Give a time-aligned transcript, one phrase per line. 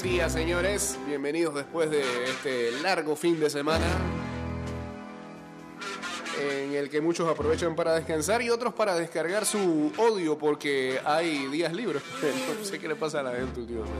[0.00, 0.98] Buen día, señores.
[1.06, 3.84] Bienvenidos después de este largo fin de semana
[6.40, 11.48] en el que muchos aprovechan para descansar y otros para descargar su odio porque hay
[11.48, 12.02] días libres.
[12.58, 13.94] No sé qué le pasa a la gente últimamente.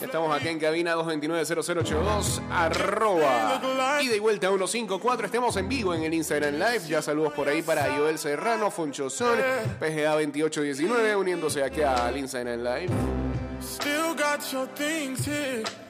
[0.00, 5.26] Estamos aquí en cabina 229-0082, arroba y de vuelta 154.
[5.26, 6.88] Estamos en vivo en el Instagram Live.
[6.88, 9.38] Ya saludos por ahí para Joel Serrano, Foncho Son,
[9.78, 13.25] PGA 2819, uniéndose aquí al Instagram Live.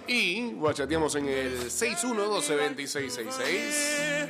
[0.09, 4.29] Y guachateamos en el 6122666.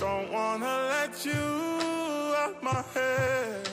[0.00, 1.32] Don't wanna let you
[2.36, 3.68] out my head.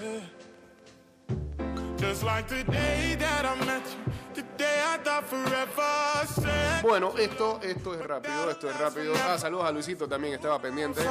[1.97, 4.13] Just like the day that I met you.
[6.81, 9.13] Bueno, esto, esto es rápido, esto es rápido.
[9.27, 11.01] Ah, saludos a Luisito también, estaba pendiente.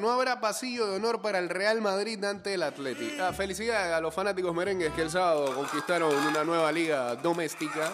[0.00, 3.18] No habrá pasillo de honor para el Real Madrid ante el Atleti.
[3.20, 7.92] Ah, felicidades a los fanáticos merengues que el sábado conquistaron una nueva liga doméstica.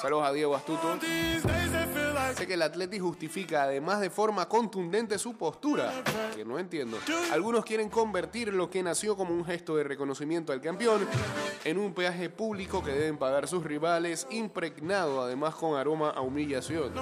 [0.00, 0.98] Saludos a Diego Astuto.
[2.36, 5.92] Sé que el Atleti justifica además de forma contundente su postura,
[6.34, 6.98] que no entiendo.
[7.32, 11.06] Algunos quieren convertir lo que nació como un gesto de reconocimiento al campeón
[11.64, 16.92] en un peaje público que deben pagar sus rivales, impregnado además con aroma a humillación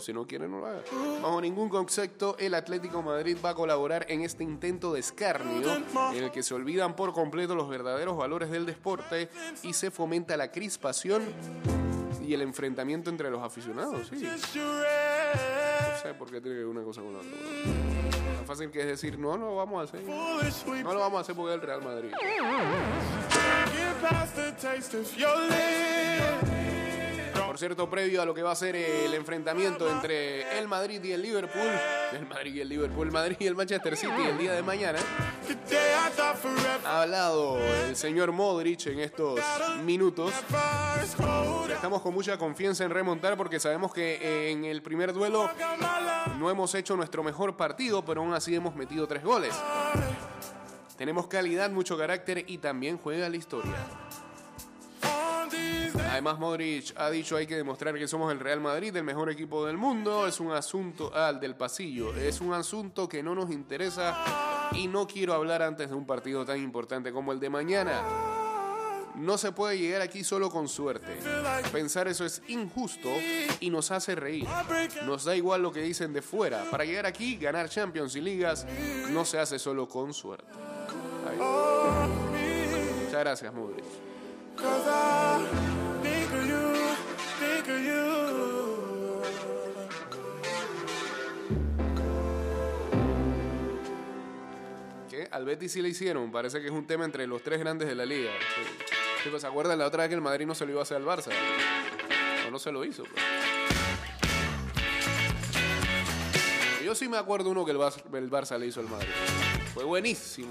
[0.00, 0.82] si no quieren, no lo hagan.
[1.22, 6.24] Bajo ningún concepto, el Atlético Madrid va a colaborar en este intento de escarnio en
[6.24, 9.28] el que se olvidan por completo los verdaderos valores del deporte
[9.62, 11.22] y se fomenta la crispación
[12.22, 14.08] y el enfrentamiento entre los aficionados.
[14.08, 14.22] Sí.
[14.24, 14.38] No
[16.02, 17.30] sé por qué tiene que ver una cosa con la otra.
[18.36, 20.02] Tan fácil que es decir, no, no lo vamos a hacer.
[20.04, 22.10] No lo vamos a hacer porque es el Real Madrid.
[27.60, 31.20] Cierto, previo a lo que va a ser el enfrentamiento entre el Madrid y el
[31.20, 31.70] Liverpool,
[32.10, 34.98] el Madrid y el Liverpool, el Madrid y el Manchester City el día de mañana,
[36.86, 39.38] ha hablado el señor Modric en estos
[39.84, 40.32] minutos.
[41.70, 45.50] Estamos con mucha confianza en remontar porque sabemos que en el primer duelo
[46.38, 49.54] no hemos hecho nuestro mejor partido, pero aún así hemos metido tres goles.
[50.96, 53.76] Tenemos calidad, mucho carácter y también juega la historia.
[56.20, 59.64] Además, Modric ha dicho hay que demostrar que somos el Real Madrid, el mejor equipo
[59.64, 60.26] del mundo.
[60.26, 62.14] Es un asunto al del pasillo.
[62.14, 66.44] Es un asunto que no nos interesa y no quiero hablar antes de un partido
[66.44, 68.02] tan importante como el de mañana.
[69.14, 71.16] No se puede llegar aquí solo con suerte.
[71.72, 73.08] Pensar eso es injusto
[73.60, 74.46] y nos hace reír.
[75.06, 76.70] Nos da igual lo que dicen de fuera.
[76.70, 78.66] Para llegar aquí, ganar Champions y ligas,
[79.08, 80.52] no se hace solo con suerte.
[83.06, 83.84] Muchas gracias, Modric.
[95.08, 95.28] ¿Qué?
[95.30, 96.30] Al Betis sí le hicieron.
[96.30, 98.30] Parece que es un tema entre los tres grandes de la liga.
[99.28, 100.96] Pues, ¿Se acuerdan la otra vez que el Madrid no se lo iba a hacer
[100.96, 101.30] al Barça?
[102.46, 103.04] O no se lo hizo.
[103.04, 103.22] Pues.
[106.84, 109.10] Yo sí me acuerdo uno que el Barça le hizo al Madrid.
[109.74, 110.50] Fue buenísimo.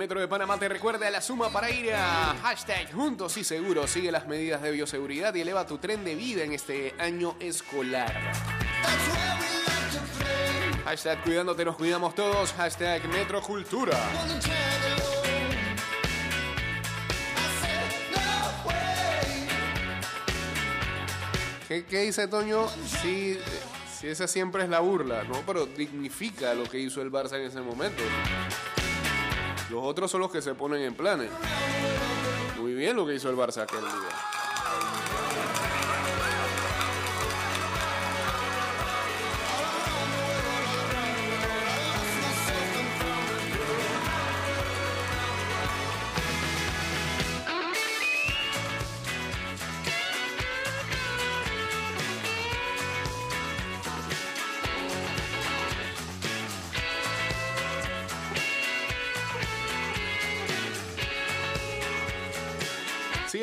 [0.00, 3.90] Metro de Panamá te recuerda la suma para ir a hashtag Juntos y Seguros.
[3.90, 8.10] Sigue las medidas de bioseguridad y eleva tu tren de vida en este año escolar.
[10.86, 12.50] Hashtag Cuidándote nos cuidamos todos.
[12.54, 13.98] Hashtag Metrocultura.
[21.68, 22.66] ¿Qué, ¿Qué, dice Toño?
[23.02, 23.38] Sí,
[23.98, 25.42] sí, esa siempre es la burla, ¿no?
[25.44, 28.02] Pero dignifica lo que hizo el Barça en ese momento.
[29.70, 31.30] Los otros son los que se ponen en planes.
[32.58, 34.29] Muy bien lo que hizo el Barça aquel día.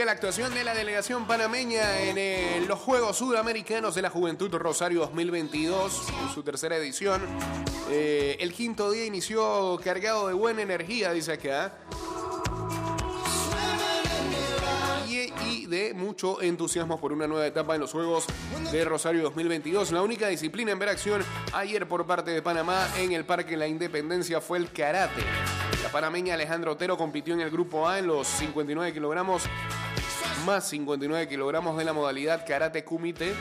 [0.07, 5.01] La actuación de la delegación panameña en eh, los Juegos Sudamericanos de la Juventud Rosario
[5.01, 7.21] 2022, en su tercera edición.
[7.89, 11.74] Eh, el quinto día inició cargado de buena energía, dice acá.
[15.68, 18.25] de mucho entusiasmo por una nueva etapa en los Juegos
[18.71, 19.92] de Rosario 2022.
[19.92, 21.21] La única disciplina en ver acción
[21.51, 25.21] ayer por parte de Panamá en el Parque La Independencia fue el karate.
[25.83, 29.44] La panameña Alejandra Otero compitió en el grupo A en los 59 kilogramos
[30.47, 33.33] más 59 kilogramos de la modalidad karate kumite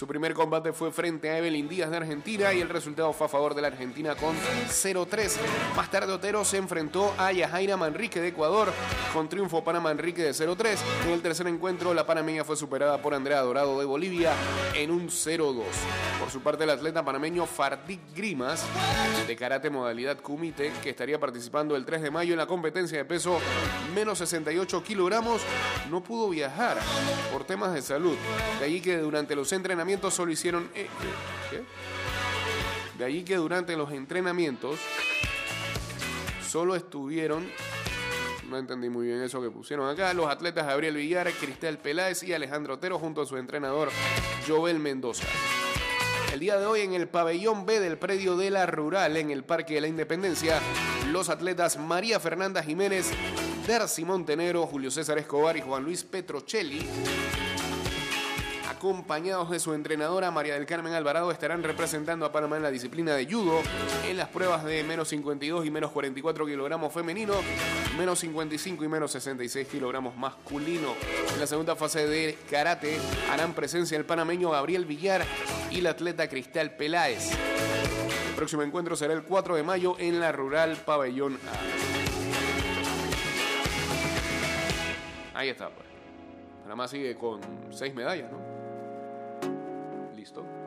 [0.00, 3.28] su primer combate fue frente a Evelyn Díaz de Argentina y el resultado fue a
[3.28, 5.36] favor de la Argentina con 0-3.
[5.76, 8.72] Más tarde Otero se enfrentó a Yajaira Manrique de Ecuador
[9.12, 10.78] con triunfo para Manrique de 0-3.
[11.04, 14.32] En el tercer encuentro la panameña fue superada por Andrea Dorado de Bolivia
[14.74, 15.64] en un 0-2.
[16.18, 18.64] Por su parte el atleta panameño Fardik Grimas
[19.26, 23.04] de karate modalidad kumite que estaría participando el 3 de mayo en la competencia de
[23.04, 23.38] peso
[23.94, 25.42] menos 68 kilogramos
[25.90, 26.78] no pudo viajar
[27.30, 28.16] por temas de salud.
[28.58, 30.70] De allí que durante los entrenamientos solo hicieron...
[30.74, 30.88] Eh,
[32.98, 34.78] de ahí que durante los entrenamientos
[36.46, 37.50] solo estuvieron...
[38.48, 40.12] No entendí muy bien eso que pusieron acá.
[40.12, 43.90] Los atletas Gabriel Villar, Cristel Peláez y Alejandro Otero junto a su entrenador
[44.46, 45.24] Joel Mendoza.
[46.32, 49.44] El día de hoy en el pabellón B del predio de la Rural en el
[49.44, 50.60] Parque de la Independencia,
[51.10, 53.10] los atletas María Fernanda Jiménez,
[53.66, 56.86] Darcy Montenegro, Julio César Escobar y Juan Luis Petrocelli
[58.80, 63.14] acompañados de su entrenadora María del Carmen Alvarado, estarán representando a Panamá en la disciplina
[63.14, 63.60] de judo
[64.08, 67.34] en las pruebas de menos 52 y menos 44 kilogramos femenino,
[67.98, 70.94] menos 55 y menos 66 kilogramos masculino.
[71.30, 72.96] En la segunda fase de karate
[73.30, 75.26] harán presencia el panameño Gabriel Villar
[75.70, 77.32] y la atleta Cristal Peláez.
[78.30, 81.38] El próximo encuentro será el 4 de mayo en la Rural Pabellón
[85.34, 85.38] A.
[85.38, 85.86] Ahí está, pues.
[86.62, 87.40] Panamá sigue con
[87.70, 88.49] seis medallas, ¿no?
[90.20, 90.59] Listo.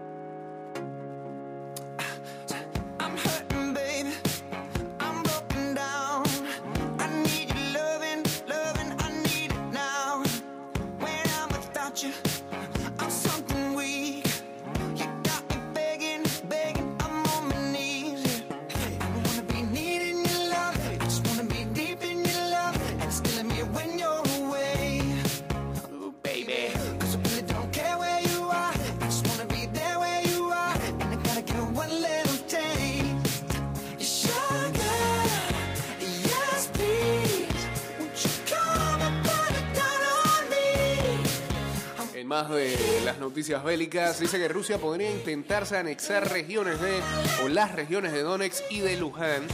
[42.33, 42.75] Más de
[43.05, 46.99] las noticias bélicas, dice que Rusia podría intentarse anexar regiones de,
[47.43, 49.53] o las regiones de Donetsk y de Luhansk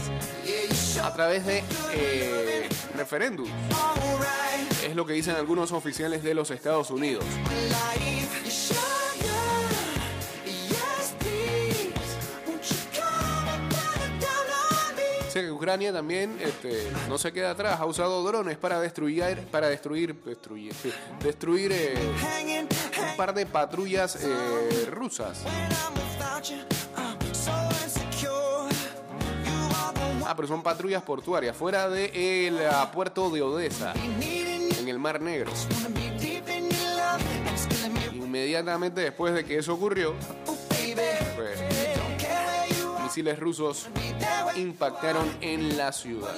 [1.04, 1.62] a través de
[1.92, 3.50] eh, referéndum.
[4.88, 7.26] Es lo que dicen algunos oficiales de los Estados Unidos.
[15.34, 20.16] Que Ucrania también este, no se queda atrás, ha usado drones para destruir, para destruir,
[20.24, 20.74] destruir,
[21.24, 21.96] destruir eh,
[23.12, 25.44] un par de patrullas eh, rusas.
[30.26, 35.52] Ah, pero son patrullas portuarias fuera del de puerto de Odessa, en el Mar Negro.
[38.14, 40.14] Inmediatamente después de que eso ocurrió,
[41.36, 41.60] pues,
[43.10, 43.88] misiles rusos
[44.56, 46.30] impactaron en la ciudad.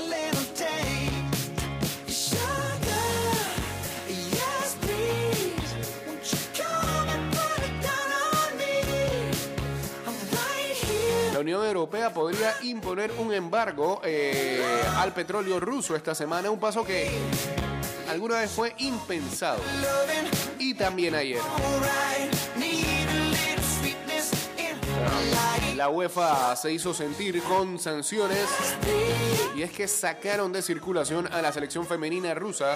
[11.34, 14.64] La Unión Europea podría imponer un embargo eh,
[14.96, 17.12] al petróleo ruso esta semana, un paso que
[18.10, 19.62] alguna vez fue impensado.
[20.58, 21.42] Y también ayer.
[25.76, 28.48] La UEFA se hizo sentir con sanciones
[29.56, 32.76] y es que sacaron de circulación a la selección femenina rusa.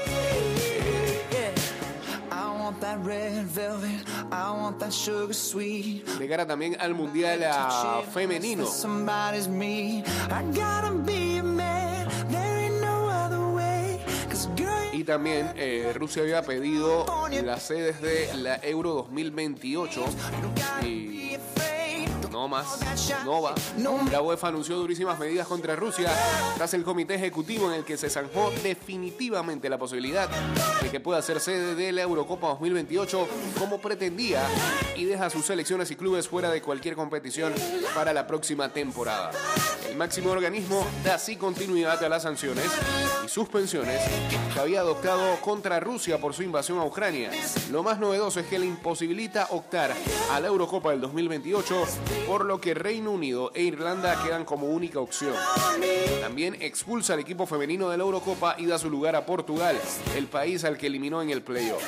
[6.27, 7.45] Cara también al mundial
[8.11, 8.65] femenino.
[14.93, 17.05] Y también eh, Rusia había pedido
[17.43, 20.05] las sedes de la Euro 2028
[20.83, 21.37] y
[22.35, 22.67] no más,
[23.23, 23.55] no va.
[24.11, 26.11] La UEFA anunció durísimas medidas contra Rusia
[26.57, 30.29] tras el comité ejecutivo en el que se zanjó definitivamente la posibilidad
[30.81, 33.27] de que pueda ser sede de la Eurocopa 2028
[33.57, 34.43] como pretendía
[34.97, 37.53] y deja sus selecciones y clubes fuera de cualquier competición
[37.95, 39.31] para la próxima temporada.
[39.89, 42.65] El máximo organismo da así continuidad a las sanciones
[43.23, 44.01] y suspensiones
[44.53, 47.31] que había adoptado contra Rusia por su invasión a Ucrania.
[47.71, 49.93] Lo más novedoso es que le imposibilita optar
[50.31, 51.83] a la Eurocopa del 2028,
[52.27, 55.35] por lo que Reino Unido e Irlanda quedan como única opción.
[56.21, 59.79] También expulsa al equipo femenino de la Eurocopa y da su lugar a Portugal,
[60.15, 61.83] el país al que eliminó en el playoff.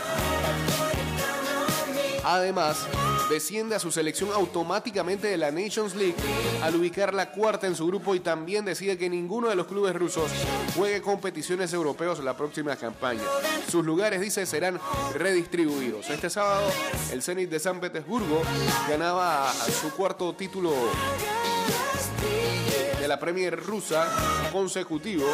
[2.24, 2.88] Además,
[3.30, 6.16] desciende a su selección automáticamente de la Nations League
[6.62, 9.96] al ubicar la cuarta en su grupo y también decide que ninguno de los clubes
[9.96, 10.32] rusos
[10.76, 13.22] juegue competiciones europeos la próxima campaña.
[13.70, 14.80] Sus lugares, dice, serán
[15.14, 16.10] redistribuidos.
[16.10, 16.70] Este sábado,
[17.12, 18.42] el Zenit de San Petersburgo
[18.88, 20.74] ganaba su cuarto título
[23.00, 24.08] de la Premier rusa
[24.52, 25.26] consecutivo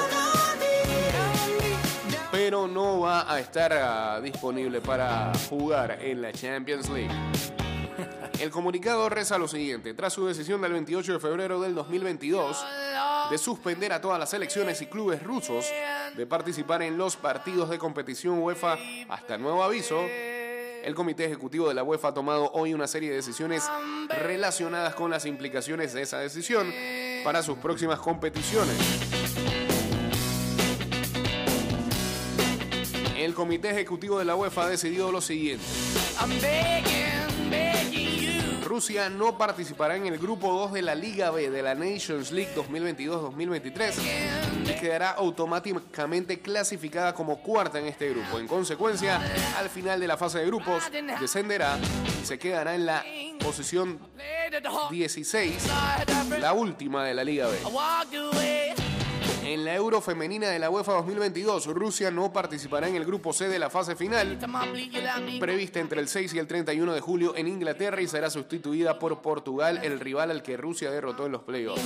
[2.34, 7.63] pero no va a estar ah, disponible para jugar en la Champions League.
[8.44, 12.66] El comunicado reza lo siguiente, tras su decisión del 28 de febrero del 2022
[13.32, 15.66] de suspender a todas las selecciones y clubes rusos
[16.18, 21.74] de participar en los partidos de competición UEFA hasta nuevo aviso, el Comité Ejecutivo de
[21.74, 23.64] la UEFA ha tomado hoy una serie de decisiones
[24.10, 26.70] relacionadas con las implicaciones de esa decisión
[27.24, 28.76] para sus próximas competiciones.
[33.16, 35.64] el Comité Ejecutivo de la UEFA ha decidido lo siguiente.
[38.74, 42.56] Rusia no participará en el grupo 2 de la Liga B de la Nations League
[42.56, 43.94] 2022-2023
[44.66, 48.40] y quedará automáticamente clasificada como cuarta en este grupo.
[48.40, 49.22] En consecuencia,
[49.60, 50.86] al final de la fase de grupos,
[51.20, 51.78] descenderá
[52.20, 53.06] y se quedará en la
[53.38, 54.00] posición
[54.90, 55.68] 16,
[56.40, 57.60] la última de la Liga B.
[59.46, 63.50] En la Euro Femenina de la UEFA 2022, Rusia no participará en el grupo C
[63.50, 64.40] de la fase final,
[65.40, 69.22] prevista entre el 6 y el 31 de julio en Inglaterra y será sustituida por
[69.22, 71.82] Portugal, el rival al que Rusia derrotó en los playoffs.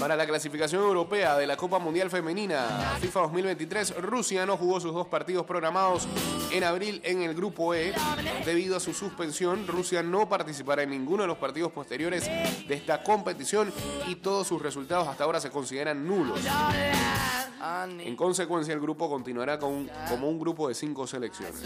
[0.00, 4.94] Para la clasificación europea de la Copa Mundial Femenina FIFA 2023, Rusia no jugó sus
[4.94, 6.06] dos partidos programados
[6.52, 7.92] en abril en el Grupo E.
[8.44, 12.26] Debido a su suspensión, Rusia no participará en ninguno de los partidos posteriores
[12.68, 13.72] de esta competición
[14.06, 16.40] y todos sus resultados hasta ahora se consideran nulos.
[18.06, 21.62] En consecuencia, el grupo continuará con, como un grupo de cinco selecciones.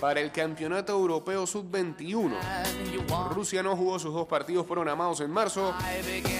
[0.00, 2.32] Para el Campeonato Europeo Sub-21,
[3.30, 5.74] Rusia no jugó sus dos partidos programados en marzo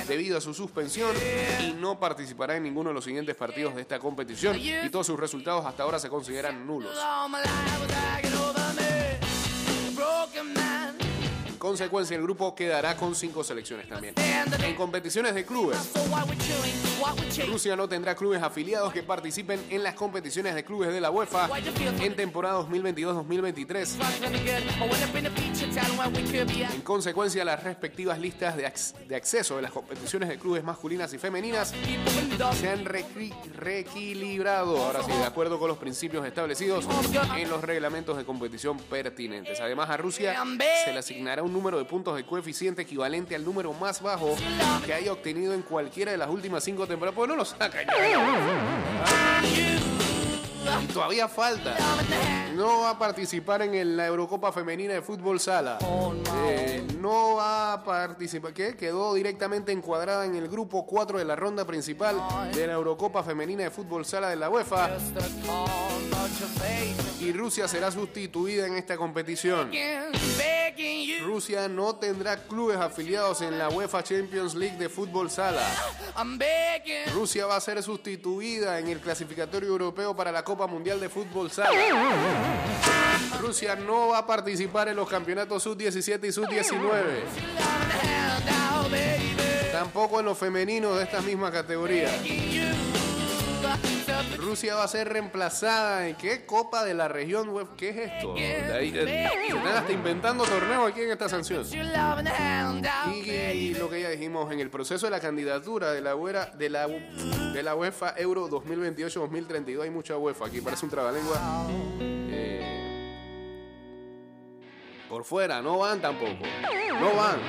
[0.08, 1.14] debido a su suspensión
[1.62, 4.56] y no participará en ninguno de los siguientes partidos de esta competición.
[4.58, 6.96] Y todos sus resultados hasta ahora se consideran nulos
[11.66, 14.14] consecuencia, el grupo quedará con cinco selecciones también.
[14.62, 15.76] En competiciones de clubes,
[17.48, 21.48] Rusia no tendrá clubes afiliados que participen en las competiciones de clubes de la UEFA
[22.00, 23.96] en temporada 2022-2023.
[26.72, 28.64] En consecuencia, las respectivas listas de,
[29.16, 31.74] acceso de las competiciones de clubes masculinas y femeninas
[32.60, 36.86] se han reequilibrado, ahora sí, de acuerdo con los principios establecidos
[37.36, 39.58] en los reglamentos de competición pertinentes.
[39.58, 40.40] Además, a Rusia
[40.84, 44.36] se le asignará un número de puntos de coeficiente equivalente al número más bajo
[44.84, 47.16] que haya obtenido en cualquiera de las últimas cinco temporadas.
[47.16, 47.82] Pues no lo saca
[50.82, 51.74] Y todavía falta.
[52.54, 55.78] No va a participar en la Eurocopa Femenina de Fútbol Sala.
[56.46, 58.52] Eh, no va a participar.
[58.52, 58.76] ¿Qué?
[58.76, 62.20] Quedó directamente encuadrada en el grupo 4 de la ronda principal
[62.52, 64.90] de la Eurocopa Femenina de Fútbol Sala de la UEFA.
[67.20, 69.70] Y Rusia será sustituida en esta competición.
[71.22, 75.62] Rusia no tendrá clubes afiliados en la UEFA Champions League de fútbol sala.
[77.14, 81.50] Rusia va a ser sustituida en el clasificatorio europeo para la Copa Mundial de Fútbol
[81.50, 81.70] Sala.
[83.40, 86.95] Rusia no va a participar en los campeonatos sub-17 y sub-19.
[89.72, 92.10] Tampoco en los femeninos de esta misma categoría.
[94.36, 97.68] Rusia va a ser reemplazada en qué Copa de la región web.
[97.76, 98.34] ¿Qué es esto?
[98.34, 101.64] ahí, se están hasta inventando torneos aquí en esta sanción.
[103.12, 106.88] Y, lo que ya dijimos en el proceso de la candidatura de la, de la,
[106.88, 111.66] de la UEFA Euro 2028-2032 hay mucha UEFA aquí, parece un trabalengua.
[115.08, 116.44] Por fuera, no van tampoco.
[117.00, 117.40] No van.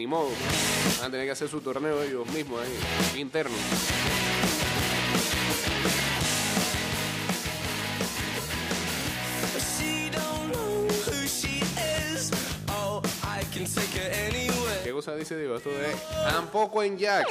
[0.00, 0.30] ni modo.
[0.98, 3.54] Van a tener que hacer su torneo ellos mismos ahí, interno.
[14.82, 15.56] ¿Qué cosa dice Diego?
[15.56, 15.94] Esto de
[16.24, 17.28] tampoco en Jax.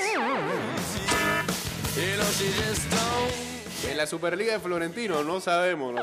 [3.87, 6.01] En la Superliga de Florentino, no sabemos, no.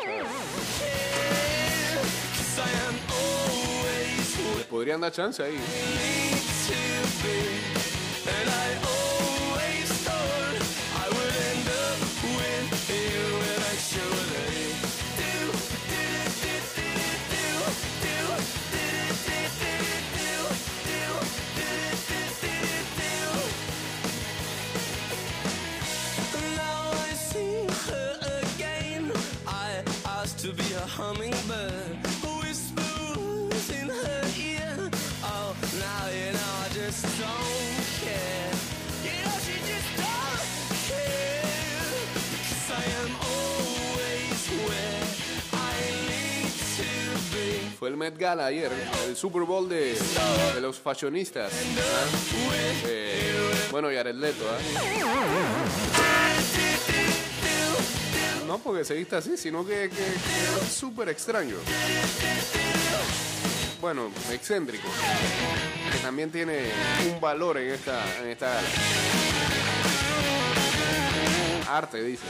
[4.71, 5.59] Podrían dar chance ahí.
[48.15, 48.71] Gala ayer,
[49.09, 49.97] el Super Bowl de,
[50.61, 51.53] los fashionistas.
[51.53, 52.07] ¿ah?
[52.87, 53.33] Eh,
[53.71, 54.45] bueno, y Leto.
[54.49, 54.59] ¿ah?
[58.47, 60.07] No porque se vista así, sino que, que,
[60.67, 61.57] es súper extraño.
[63.81, 64.89] Bueno, excéntrico.
[65.93, 66.71] Que también tiene
[67.13, 68.69] un valor en esta, en esta gala.
[71.69, 72.23] Arte, dice.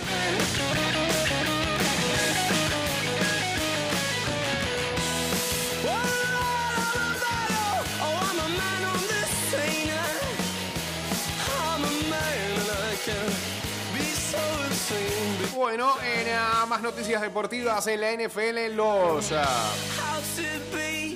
[16.77, 19.31] Más noticias deportivas en la NFL, los.
[19.31, 19.37] Uh,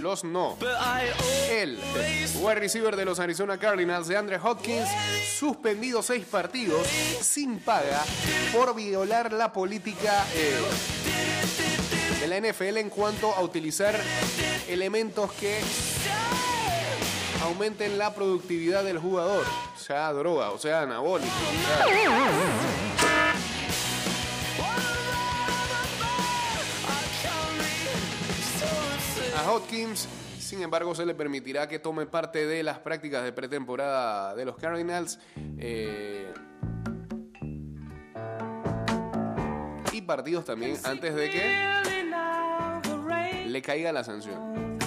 [0.00, 0.56] los no.
[1.50, 1.78] El
[2.36, 4.88] wide receiver de los Arizona Cardinals, de Andre Hopkins,
[5.38, 8.02] suspendido seis partidos sin paga
[8.54, 10.56] por violar la política eh,
[12.20, 14.00] de la NFL en cuanto a utilizar
[14.66, 15.60] elementos que
[17.42, 19.44] aumenten la productividad del jugador,
[19.76, 21.30] sea, droga, o sea, anabólico.
[29.40, 30.06] A Hopkins,
[30.38, 34.56] sin embargo, se le permitirá que tome parte de las prácticas de pretemporada de los
[34.56, 35.18] Cardinals.
[35.58, 36.30] Eh,
[39.92, 41.80] y partidos también antes de que
[43.46, 44.78] le caiga la sanción.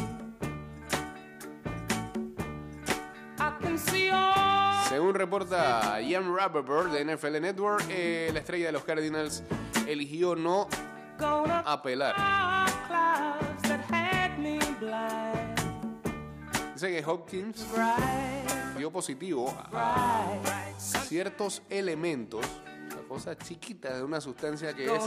[4.88, 9.42] Según reporta Ian Rappaport de NFL Network, eh, la estrella de los Cardinals
[9.88, 10.68] eligió no
[11.66, 12.13] apelar.
[16.84, 17.65] Dice que Hopkins
[18.78, 20.28] dio positivo a
[20.78, 22.46] ciertos elementos,
[22.91, 25.04] una cosa chiquita de una sustancia que es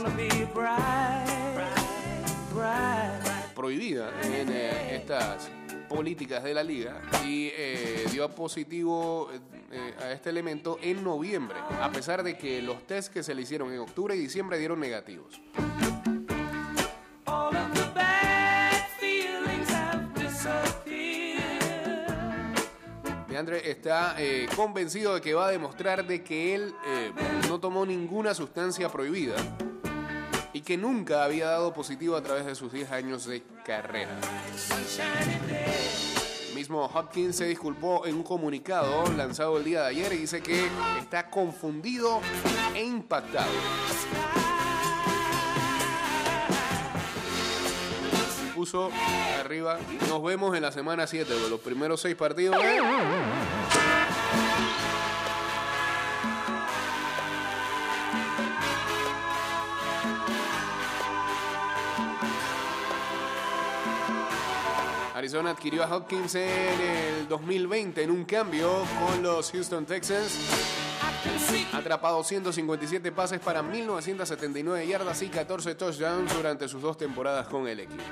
[3.53, 5.51] prohibida en eh, estas
[5.87, 9.29] políticas de la liga y eh, dio positivo
[9.71, 13.43] eh, a este elemento en noviembre, a pesar de que los test que se le
[13.43, 15.39] hicieron en octubre y diciembre dieron negativos.
[23.37, 26.73] Andre está eh, convencido de que va a demostrar de que él
[27.47, 29.35] no tomó ninguna sustancia prohibida
[30.53, 34.09] y que nunca había dado positivo a través de sus 10 años de carrera.
[36.55, 40.67] mismo Hopkins se disculpó en un comunicado lanzado el día de ayer y dice que
[40.99, 42.21] está confundido
[42.73, 43.51] e impactado.
[49.39, 52.57] Arriba, nos vemos en la semana 7 de los primeros 6 partidos.
[65.15, 70.76] Arizona adquirió a Hopkins en el 2020 en un cambio con los Houston Texans.
[71.73, 77.81] Atrapado 157 pases para 1979 yardas y 14 touchdowns durante sus dos temporadas con el
[77.81, 78.03] equipo.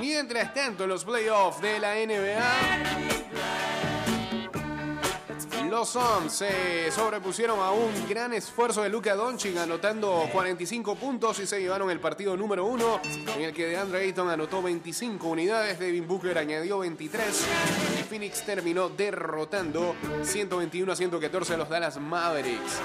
[0.00, 2.90] Mientras tanto, los playoffs de la NBA
[5.70, 11.46] los Suns se sobrepusieron a un gran esfuerzo de Luka Doncic anotando 45 puntos y
[11.46, 13.00] se llevaron el partido número uno
[13.36, 17.46] en el que DeAndre Ayton anotó 25 unidades, Devin Booker añadió 23
[18.00, 22.80] y Phoenix terminó derrotando 121 a 114 a los Dallas Mavericks.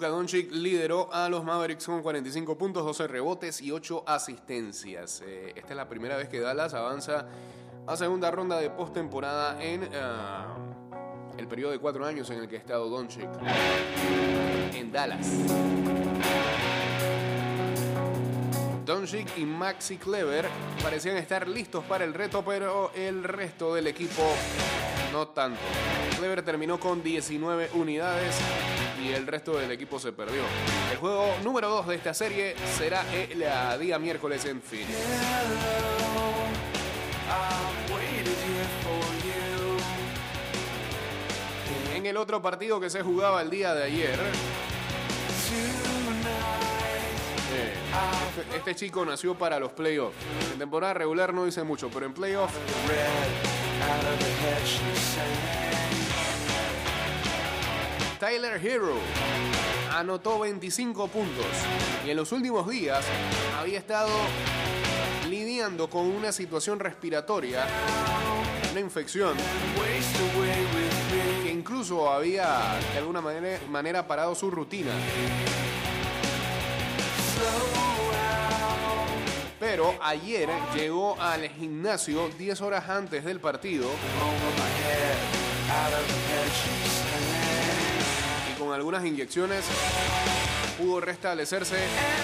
[0.00, 5.22] Luka lideró a los Mavericks con 45 puntos, 12 rebotes y 8 asistencias.
[5.26, 7.26] Eh, esta es la primera vez que Dallas avanza
[7.86, 10.56] a segunda ronda de postemporada en ah,
[11.36, 13.28] el periodo de cuatro años en el que ha estado Doncic
[14.74, 15.28] en Dallas.
[18.86, 20.46] Doncic y Maxi Clever
[20.82, 24.22] parecían estar listos para el reto, pero el resto del equipo
[25.12, 25.60] no tanto.
[26.18, 28.34] Clever terminó con 19 unidades
[29.02, 30.42] y el resto del equipo se perdió.
[30.90, 33.44] El juego número 2 de esta serie será el
[33.80, 34.90] día miércoles en Phoenix.
[41.94, 44.18] En el otro partido que se jugaba el día de ayer,
[47.52, 47.74] eh,
[48.28, 50.16] este, este chico nació para los playoffs.
[50.52, 52.54] En temporada regular no dice mucho, pero en playoffs
[58.18, 58.94] Tyler Hero
[59.96, 61.46] anotó 25 puntos
[62.06, 63.04] y en los últimos días
[63.58, 64.10] había estado
[65.28, 67.64] lidiando con una situación respiratoria,
[68.72, 69.34] una infección,
[71.42, 74.90] que incluso había de alguna manera, manera parado su rutina.
[79.70, 83.88] Pero ayer llegó al gimnasio 10 horas antes del partido.
[88.50, 89.64] Y con algunas inyecciones
[90.76, 91.78] pudo restablecerse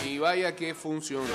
[0.05, 1.31] y vaya que funcionó.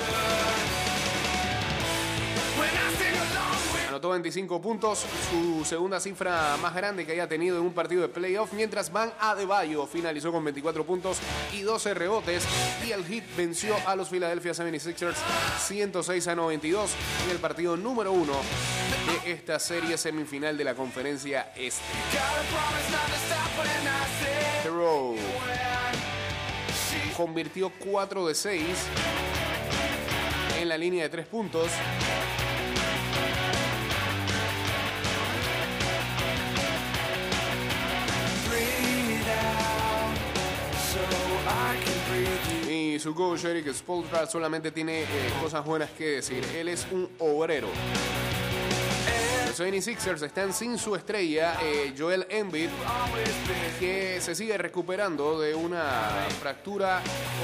[3.92, 8.08] Anotó 25 puntos, su segunda cifra más grande que haya tenido en un partido de
[8.08, 11.18] playoff, mientras Van Adebayo finalizó con 24 puntos
[11.52, 12.42] y 12 rebotes
[12.86, 15.16] y el Heat venció a los Philadelphia 76ers
[15.66, 16.90] 106 a 92
[17.26, 18.32] en el partido número uno
[19.24, 21.84] de esta serie semifinal de la conferencia este.
[24.64, 25.16] Hero
[27.14, 28.62] convirtió 4 de 6
[30.62, 31.68] en la línea de 3 puntos
[42.92, 45.06] Y su coach Eric Spolstra solamente tiene eh,
[45.40, 46.44] cosas buenas que decir.
[46.54, 47.68] Él es un obrero.
[49.46, 52.68] Los 76ers están sin su estrella, eh, Joel Embiid,
[53.80, 57.00] que se sigue recuperando de una fractura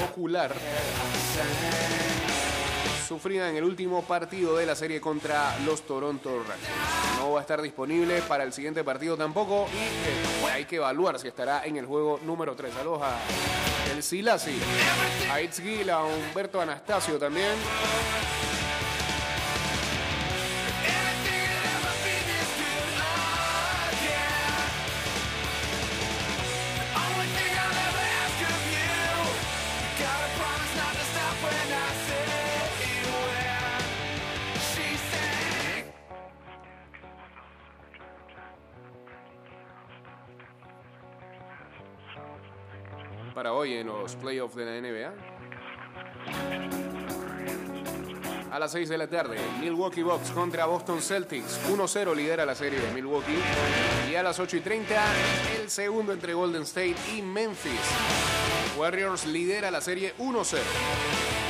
[0.07, 0.53] ocular
[3.07, 7.17] sufrida en el último partido de la serie contra los Toronto Raptors.
[7.17, 11.17] No va a estar disponible para el siguiente partido tampoco y eh, hay que evaluar
[11.17, 12.71] si estará en el juego número 3.
[12.71, 13.01] Saludos
[13.91, 14.57] el Silasi,
[15.31, 17.53] a Itzgil, a Humberto Anastasio también.
[43.59, 45.13] Hoy en los playoffs de la NBA.
[48.53, 51.59] A las 6 de la tarde, Milwaukee Bucks contra Boston Celtics.
[51.69, 53.37] 1-0 lidera la serie de Milwaukee.
[54.09, 54.95] Y a las 8 y 30,
[55.61, 57.81] el segundo entre Golden State y Memphis.
[58.77, 61.48] Warriors lidera la serie 1-0.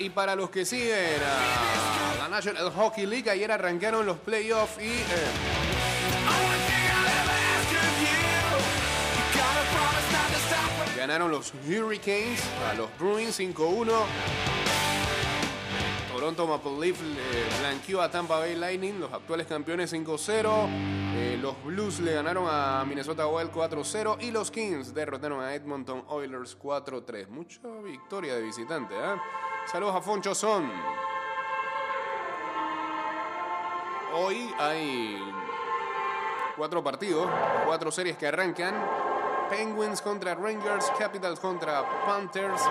[0.00, 4.88] Y para los que siguen a la National Hockey League, ayer arrancaron los playoffs y...
[4.88, 5.04] Eh,
[10.96, 13.90] ganaron los Hurricanes a los Bruins 5-1.
[16.12, 20.68] Toronto Maple Leaf eh, blanqueó a Tampa Bay Lightning, los actuales campeones 5-0.
[21.16, 26.04] Eh, los Blues le ganaron a Minnesota Wild 4-0 y los Kings derrotaron a Edmonton
[26.08, 27.28] Oilers 4-3.
[27.28, 29.49] Mucha victoria de visitante, ¿eh?
[29.70, 30.68] Saludos a Foncho Son.
[34.12, 35.32] Hoy hay
[36.56, 37.30] cuatro partidos,
[37.64, 38.74] cuatro series que arrancan.
[39.48, 42.62] Penguins contra Rangers, Capitals contra Panthers,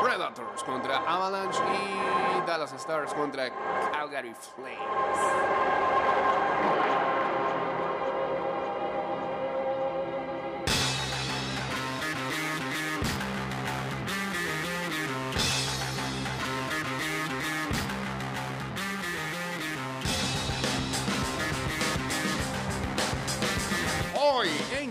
[0.00, 3.50] Predators contra Avalanche y Dallas Stars contra
[3.92, 5.56] Calgary Flames.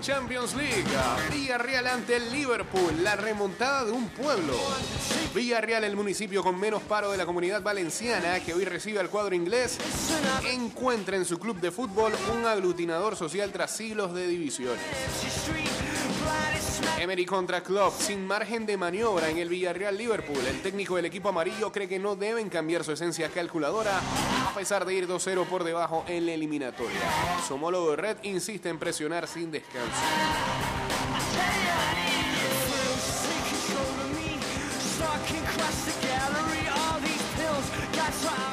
[0.05, 0.85] Champions League.
[1.31, 4.53] Villarreal ante el Liverpool, la remontada de un pueblo.
[5.33, 9.33] Villarreal, el municipio con menos paro de la comunidad valenciana, que hoy recibe al cuadro
[9.33, 9.79] inglés,
[10.47, 14.79] encuentra en su club de fútbol un aglutinador social tras siglos de divisiones.
[16.99, 20.45] Emery contra Klopp, sin margen de maniobra en el Villarreal Liverpool.
[20.47, 23.99] El técnico del equipo amarillo cree que no deben cambiar su esencia calculadora
[24.55, 26.99] pesar de ir 2-0 por debajo en la eliminatoria.
[27.45, 29.91] Su homólogo Red insiste en presionar sin descanso.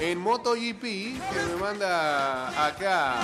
[0.00, 3.20] En MotoGP, que me manda acá.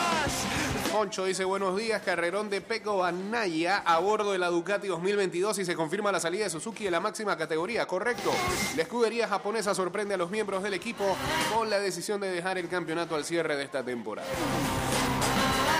[0.93, 5.65] Poncho dice buenos días, carrerón de Peco Banaya a bordo de la Ducati 2022 y
[5.65, 8.33] se confirma la salida de Suzuki de la máxima categoría, correcto.
[8.75, 11.17] La escudería japonesa sorprende a los miembros del equipo
[11.55, 14.29] con la decisión de dejar el campeonato al cierre de esta temporada.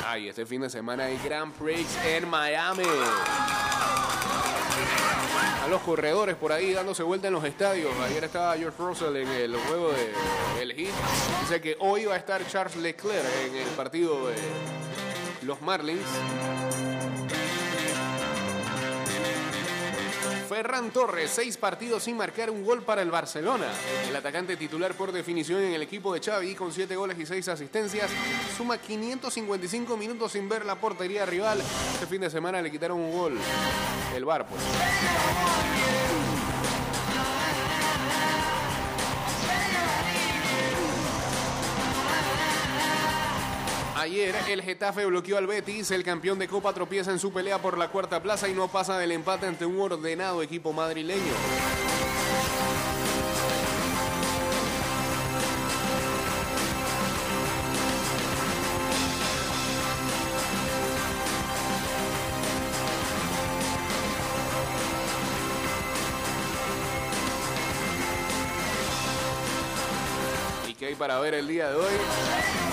[0.07, 2.85] Ay, este fin de semana hay Grand Prix en Miami
[5.69, 7.93] los corredores por ahí dándose vuelta en los estadios.
[8.01, 10.95] Ayer estaba George Russell en el juego de el Heat.
[11.43, 14.37] Dice que hoy va a estar Charles Leclerc en el partido de
[15.43, 16.07] los Marlins.
[20.49, 23.67] Ferran Torres, seis partidos sin marcar un gol para el Barcelona.
[24.09, 27.47] El atacante titular por definición en el equipo de Xavi, con siete goles y seis
[27.49, 28.11] asistencias,
[28.57, 31.61] suma 555 minutos sin ver la portería rival.
[31.93, 33.39] Este fin de semana le quitaron un gol.
[34.17, 34.63] El Bar, pues.
[43.99, 47.77] Ayer el Getafe bloqueó al Betis, el campeón de Copa tropieza en su pelea por
[47.77, 51.21] la cuarta plaza y no pasa del empate ante un ordenado equipo madrileño.
[70.69, 72.68] ¿Y qué hay para ver el día de hoy?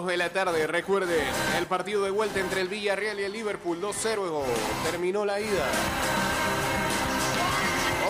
[0.00, 1.22] 2 de la tarde, recuerde,
[1.58, 4.42] el partido de vuelta entre el Villarreal y el Liverpool, 2-0,
[4.90, 5.68] terminó la ida.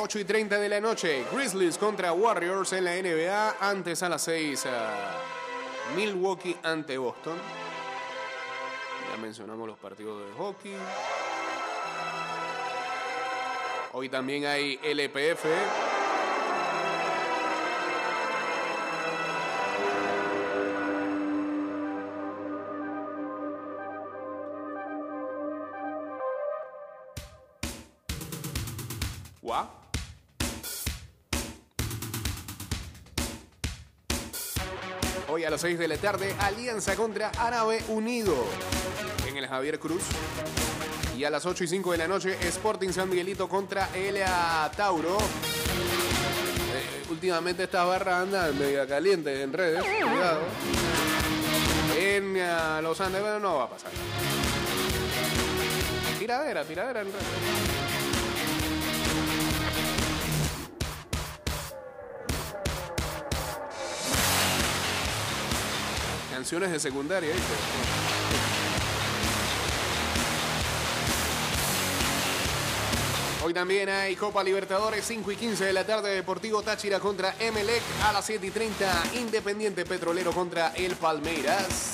[0.01, 4.23] 8 y 30 de la noche, Grizzlies contra Warriors en la NBA, antes a las
[4.23, 4.69] 6,
[5.97, 7.37] Milwaukee ante Boston.
[9.11, 10.77] Ya mencionamos los partidos de hockey.
[13.93, 15.90] Hoy también hay LPF.
[35.51, 38.37] A las 6 de la tarde, Alianza contra Árabe Unido
[39.27, 40.05] en el Javier Cruz.
[41.19, 45.19] Y a las 8 y 5 de la noche, Sporting San Miguelito contra Elia Tauro.
[45.19, 49.83] Eh, últimamente estas barras andan media calientes en redes.
[49.83, 50.43] Cuidado.
[51.99, 53.91] En uh, Los Andes, bueno, no va a pasar.
[56.21, 57.90] Tiradera, tiradera en redes.
[66.41, 67.35] Canciones de secundaria.
[73.45, 77.83] Hoy también hay Copa Libertadores, 5 y 15 de la tarde, Deportivo Táchira contra Emelec,
[78.05, 81.93] a las 7 y 30, Independiente Petrolero contra el Palmeiras.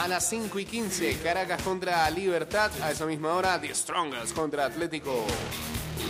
[0.00, 4.64] A las 5 y 15, Caracas contra Libertad, a esa misma hora, The Strongest contra
[4.64, 5.26] Atlético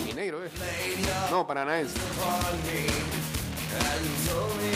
[0.06, 0.50] Mineiro, ¿eh?
[1.32, 1.98] No, Paranaense.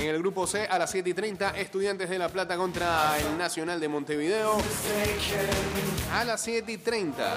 [0.00, 3.37] En el grupo C a las 7 y 30, Estudiantes de La Plata contra el
[3.37, 4.58] Nacional de Montevideo.
[6.12, 7.34] A las 7 y 30.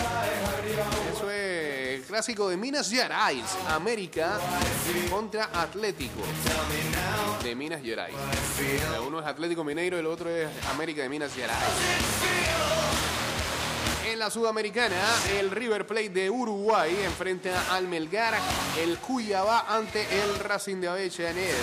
[1.14, 3.46] Eso es el clásico de Minas Gerais.
[3.70, 4.40] América
[5.10, 6.22] contra Atlético
[7.44, 8.16] de Minas Gerais.
[9.08, 12.91] Uno es Atlético Mineiro el otro es América de Minas Gerais.
[14.12, 15.02] En la Sudamericana,
[15.40, 18.34] el River Plate de Uruguay enfrenta al Melgar,
[18.78, 21.56] el Cuyabá ante el Racing de Avellaneda.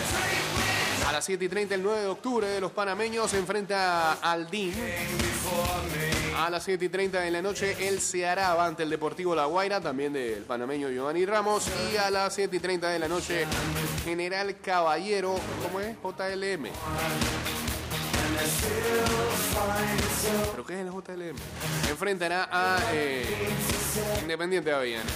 [1.06, 4.72] A las 7 y 30, el 9 de octubre, de los panameños enfrenta al DIN.
[6.38, 9.82] A las 7 y 30 de la noche, el Ceará ante el Deportivo La Guaira,
[9.82, 11.68] también del panameño Giovanni Ramos.
[11.92, 13.44] Y a las 7 y 30 de la noche,
[14.04, 15.94] General Caballero, ¿cómo es?
[16.02, 16.70] JLM.
[20.52, 21.36] ¿Pero qué es el JLM?
[21.90, 23.24] Enfrentará a eh,
[24.20, 25.10] Independiente de Aviana.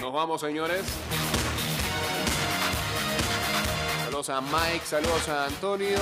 [0.00, 0.82] Nos vamos, señores.
[4.04, 5.98] Saludos a Mike, saludos a Antonio,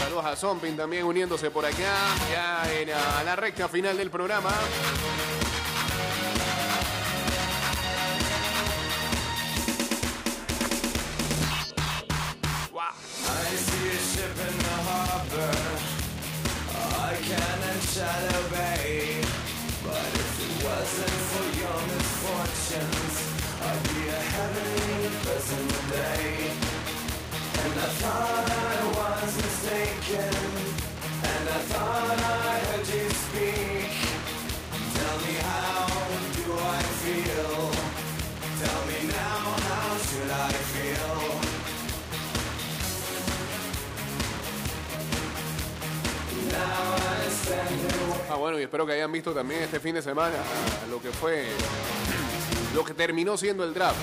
[0.00, 1.94] saludos a Zompin también uniéndose por acá,
[2.30, 2.88] ya en
[3.24, 4.50] la recta final del programa.
[17.96, 19.22] Shadow Bay.
[19.82, 23.14] But if it wasn't for your misfortunes,
[23.64, 26.52] I'd be a heavenly person today.
[27.56, 30.34] And I thought I was mistaken,
[31.24, 32.25] and I thought I
[48.46, 50.36] bueno, y espero que hayan visto también este fin de semana
[50.88, 51.48] lo que fue,
[52.76, 53.98] lo que terminó siendo el draft.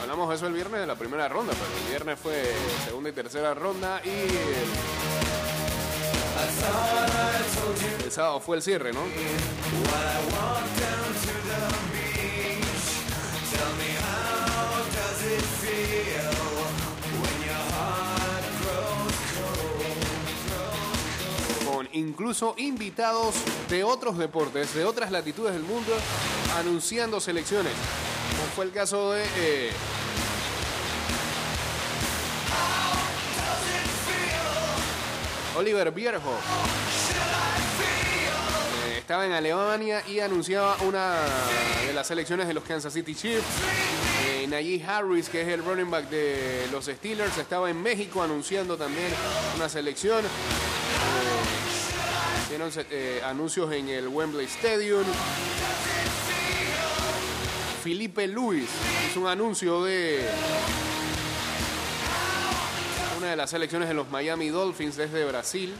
[0.00, 2.42] Hablamos de eso el viernes de la primera ronda, pero el viernes fue
[2.86, 4.30] segunda y tercera ronda y
[8.02, 9.00] el sábado fue el cierre, ¿no?
[21.96, 23.34] Incluso invitados
[23.68, 25.92] de otros deportes, de otras latitudes del mundo,
[26.58, 27.72] anunciando selecciones.
[28.36, 29.24] Como fue el caso de...
[29.36, 29.70] Eh,
[35.56, 36.22] Oliver Bierhoff.
[38.86, 41.14] Eh, estaba en Alemania y anunciaba una
[41.86, 43.46] de las selecciones de los Kansas City Chiefs.
[44.26, 49.08] Eh, Harris, que es el running back de los Steelers, estaba en México anunciando también
[49.56, 50.24] una selección.
[52.58, 55.04] Eh, anuncios en el Wembley Stadium.
[57.82, 58.66] Felipe Luis
[59.06, 60.26] hizo un anuncio de
[63.18, 65.74] una de las selecciones de los Miami Dolphins desde Brasil.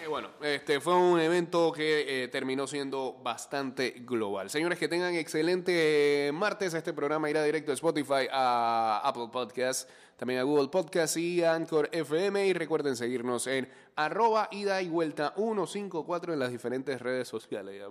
[0.00, 4.50] Eh, bueno, este fue un evento que eh, terminó siendo bastante global.
[4.50, 6.74] Señores, que tengan excelente martes.
[6.74, 11.88] Este programa irá directo de Spotify a Apple Podcasts también a Google Podcast y Anchor
[11.92, 12.46] FM.
[12.46, 17.82] Y recuerden seguirnos en arroba ida y vuelta 154 en las diferentes redes sociales.